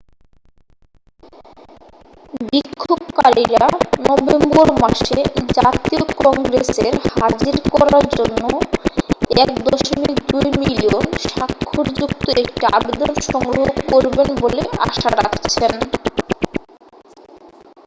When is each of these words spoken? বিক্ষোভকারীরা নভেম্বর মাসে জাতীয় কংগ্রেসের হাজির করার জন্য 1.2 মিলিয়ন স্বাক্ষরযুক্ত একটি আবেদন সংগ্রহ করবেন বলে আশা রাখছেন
বিক্ষোভকারীরা 2.47 3.65
নভেম্বর 4.05 4.67
মাসে 4.81 5.19
জাতীয় 5.57 6.03
কংগ্রেসের 6.21 6.93
হাজির 7.13 7.55
করার 7.73 8.05
জন্য 8.17 8.41
1.2 9.43 10.39
মিলিয়ন 10.61 11.03
স্বাক্ষরযুক্ত 11.25 12.25
একটি 12.35 12.65
আবেদন 12.71 13.11
সংগ্রহ 13.29 13.67
করবেন 13.91 14.29
বলে 14.43 14.61
আশা 14.85 15.09
রাখছেন 15.19 15.73